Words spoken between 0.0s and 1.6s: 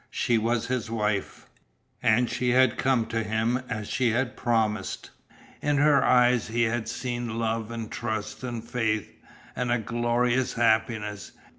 She was his wife.